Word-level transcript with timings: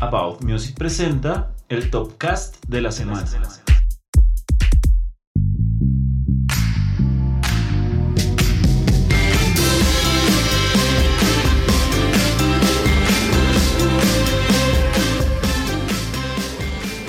About 0.00 0.42
Music 0.42 0.76
presenta 0.76 1.52
el 1.70 1.90
Top 1.90 2.18
Cast 2.18 2.56
de 2.68 2.82
la 2.82 2.92
semana. 2.92 3.24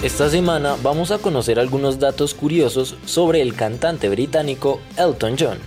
Esta 0.02 0.30
semana 0.30 0.78
vamos 0.82 1.12
a 1.12 1.18
conocer 1.18 1.60
algunos 1.60 2.00
datos 2.00 2.34
curiosos 2.34 2.96
sobre 3.06 3.42
el 3.42 3.54
cantante 3.54 4.08
británico 4.08 4.80
Elton 4.96 5.36
John. 5.38 5.58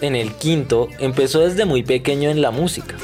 En 0.00 0.14
el 0.14 0.32
quinto, 0.32 0.88
empezó 0.98 1.40
desde 1.40 1.64
muy 1.64 1.82
pequeño 1.82 2.28
en 2.28 2.42
la 2.42 2.50
música. 2.50 2.96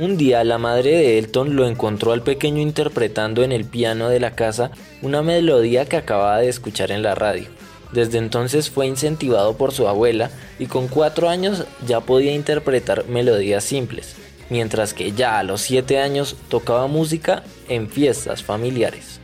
Un 0.00 0.16
día 0.16 0.42
la 0.42 0.58
madre 0.58 0.90
de 0.90 1.18
Elton 1.18 1.54
lo 1.54 1.68
encontró 1.68 2.12
al 2.12 2.22
pequeño 2.22 2.60
interpretando 2.60 3.44
en 3.44 3.52
el 3.52 3.64
piano 3.64 4.08
de 4.08 4.18
la 4.18 4.34
casa 4.34 4.72
una 5.02 5.22
melodía 5.22 5.86
que 5.86 5.96
acababa 5.96 6.40
de 6.40 6.48
escuchar 6.48 6.90
en 6.90 7.04
la 7.04 7.14
radio. 7.14 7.46
Desde 7.92 8.18
entonces 8.18 8.70
fue 8.70 8.88
incentivado 8.88 9.56
por 9.56 9.72
su 9.72 9.86
abuela 9.86 10.30
y 10.58 10.66
con 10.66 10.88
cuatro 10.88 11.28
años 11.28 11.64
ya 11.86 12.00
podía 12.00 12.34
interpretar 12.34 13.06
melodías 13.06 13.62
simples, 13.62 14.16
mientras 14.50 14.94
que 14.94 15.12
ya 15.12 15.38
a 15.38 15.44
los 15.44 15.60
siete 15.60 16.00
años 16.00 16.36
tocaba 16.48 16.88
música 16.88 17.44
en 17.68 17.88
fiestas 17.88 18.42
familiares. 18.42 19.20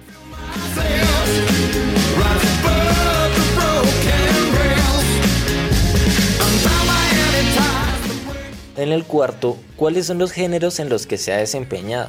En 8.81 8.93
el 8.93 9.05
cuarto, 9.05 9.59
¿cuáles 9.77 10.07
son 10.07 10.17
los 10.17 10.33
géneros 10.33 10.81
en 10.81 10.89
los 10.89 11.07
que 11.07 11.19
se 11.19 11.35
ha 11.35 11.37
desempeñado? 11.37 12.09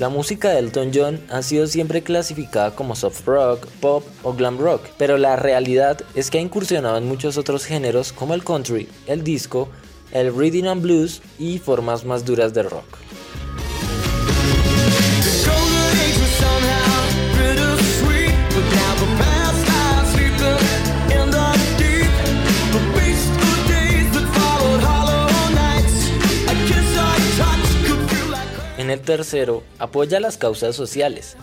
La 0.00 0.08
música 0.08 0.48
de 0.48 0.60
Elton 0.60 0.92
John 0.94 1.20
ha 1.28 1.42
sido 1.42 1.66
siempre 1.66 2.02
clasificada 2.02 2.74
como 2.74 2.96
soft 2.96 3.26
rock, 3.26 3.66
pop 3.82 4.02
o 4.22 4.32
glam 4.32 4.56
rock, 4.56 4.80
pero 4.96 5.18
la 5.18 5.36
realidad 5.36 6.00
es 6.14 6.30
que 6.30 6.38
ha 6.38 6.40
incursionado 6.40 6.96
en 6.96 7.06
muchos 7.06 7.36
otros 7.36 7.66
géneros 7.66 8.14
como 8.14 8.32
el 8.32 8.42
country, 8.42 8.88
el 9.06 9.22
disco, 9.22 9.68
el 10.12 10.34
rhythm 10.34 10.68
and 10.68 10.80
blues 10.80 11.20
y 11.38 11.58
formas 11.58 12.06
más 12.06 12.24
duras 12.24 12.54
de 12.54 12.62
rock. 12.62 13.05
Tercero, 29.06 29.62
apoya 29.78 30.20
las 30.20 30.36
causas 30.36 30.76
sociales. 30.76 31.38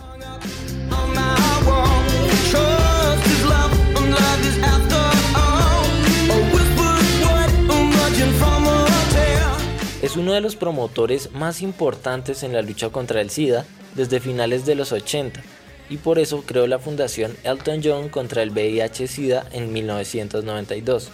Es 10.00 10.16
uno 10.16 10.34
de 10.34 10.40
los 10.40 10.54
promotores 10.54 11.32
más 11.32 11.62
importantes 11.62 12.44
en 12.44 12.52
la 12.52 12.62
lucha 12.62 12.90
contra 12.90 13.20
el 13.20 13.30
SIDA 13.30 13.64
desde 13.96 14.20
finales 14.20 14.66
de 14.66 14.76
los 14.76 14.92
80 14.92 15.42
y 15.88 15.96
por 15.96 16.18
eso 16.18 16.44
creó 16.46 16.66
la 16.66 16.78
fundación 16.78 17.36
Elton 17.42 17.80
John 17.82 18.08
contra 18.10 18.42
el 18.42 18.52
VIH-Sida 18.52 19.46
en 19.52 19.72
1992. 19.72 21.10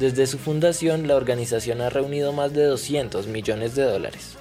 Desde 0.00 0.26
su 0.26 0.38
fundación, 0.38 1.06
la 1.06 1.16
organización 1.16 1.80
ha 1.80 1.90
reunido 1.90 2.32
más 2.32 2.52
de 2.52 2.64
200 2.64 3.28
millones 3.28 3.74
de 3.76 3.84
dólares. 3.84 4.36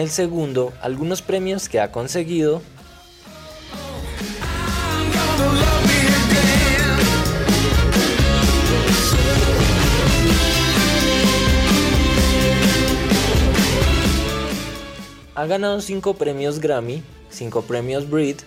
El 0.00 0.10
segundo, 0.10 0.72
algunos 0.80 1.22
premios 1.22 1.68
que 1.68 1.78
ha 1.78 1.92
conseguido 1.92 2.62
Ha 15.40 15.46
ganado 15.46 15.80
5 15.80 16.14
premios 16.14 16.60
Grammy, 16.60 17.02
5 17.30 17.62
premios 17.62 18.10
Brit, 18.10 18.42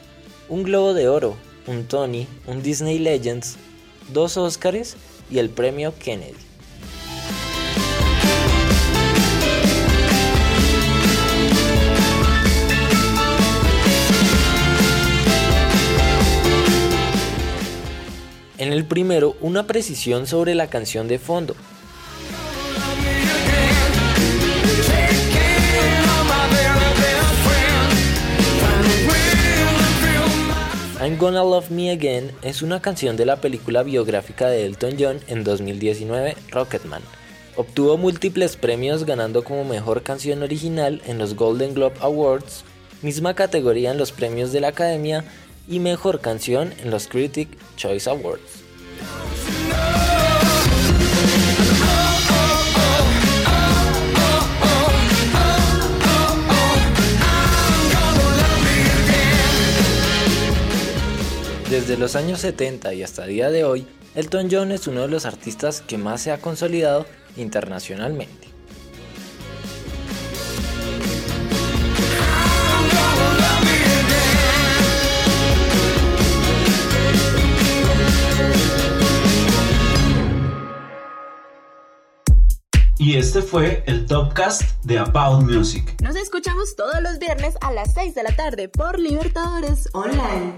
un 0.48 0.62
Globo 0.62 0.94
de 0.94 1.08
Oro, 1.08 1.36
un 1.66 1.86
Tony, 1.86 2.28
un 2.46 2.62
Disney 2.62 3.00
Legends, 3.00 3.58
2 4.10 4.38
Oscars 4.38 4.96
y 5.32 5.40
el 5.40 5.50
premio 5.50 5.94
Kennedy. 5.98 6.53
En 18.58 18.72
el 18.72 18.86
primero, 18.86 19.36
una 19.42 19.66
precisión 19.66 20.28
sobre 20.28 20.54
la 20.54 20.68
canción 20.68 21.08
de 21.08 21.18
fondo, 21.18 21.56
I'm 31.02 31.18
Gonna 31.18 31.44
Love 31.44 31.70
Me 31.72 31.92
Again 31.92 32.32
es 32.44 32.62
una 32.62 32.82
canción 32.82 33.18
de 33.18 33.26
la 33.26 33.42
película 33.42 33.82
biográfica 33.84 34.48
de 34.48 34.66
Elton 34.66 34.96
John 34.98 35.20
en 35.28 35.44
2019, 35.44 36.38
Rocketman. 36.50 37.02
Obtuvo 37.56 37.98
múltiples 37.98 38.56
premios 38.56 39.04
ganando 39.04 39.44
como 39.44 39.66
mejor 39.66 40.04
canción 40.04 40.44
original 40.44 41.02
en 41.06 41.18
los 41.18 41.36
Golden 41.36 41.74
Globe 41.74 41.96
Awards, 42.00 42.64
misma 43.02 43.34
categoría 43.34 43.92
en 43.92 43.98
los 43.98 44.12
premios 44.12 44.54
de 44.54 44.62
la 44.62 44.70
Academia 44.70 45.26
y 45.68 45.80
mejor 45.80 46.20
canción 46.22 46.74
en 46.82 46.92
los 46.92 47.08
Critic 47.08 47.50
Choice 47.76 48.10
Awards. 48.10 48.64
Desde 61.70 61.98
los 61.98 62.16
años 62.16 62.40
70 62.42 62.94
y 62.94 63.02
hasta 63.02 63.24
el 63.24 63.32
día 63.32 63.50
de 63.50 63.64
hoy, 63.64 63.88
Elton 64.14 64.48
John 64.52 64.72
es 64.72 64.86
uno 64.86 65.02
de 65.02 65.08
los 65.08 65.26
artistas 65.26 65.82
que 65.82 65.98
más 65.98 66.22
se 66.22 66.32
ha 66.32 66.38
consolidado 66.38 67.08
internacionalmente. 67.36 68.53
Y 83.14 83.18
este 83.18 83.44
fue 83.44 83.84
el 83.86 84.08
Topcast 84.08 84.84
de 84.86 84.98
About 84.98 85.44
Music. 85.44 86.02
Nos 86.02 86.16
escuchamos 86.16 86.76
todos 86.76 87.00
los 87.04 87.20
viernes 87.20 87.54
a 87.62 87.72
las 87.72 87.94
6 87.94 88.16
de 88.16 88.24
la 88.24 88.36
tarde 88.36 88.70
por 88.70 88.98
Libertadores 88.98 89.88
Online. 89.94 90.56